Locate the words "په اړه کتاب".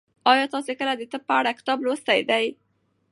1.27-1.79